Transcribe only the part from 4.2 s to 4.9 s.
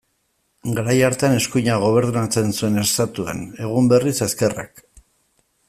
ezkerrak.